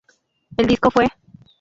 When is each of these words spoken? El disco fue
El 0.57 0.65
disco 0.65 0.89
fue 0.89 1.09